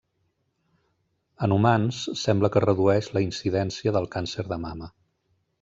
[1.47, 4.91] En humans sembla que redueix la incidència del càncer de mama.